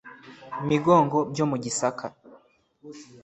[0.67, 2.05] Migongo byo mu Gisaka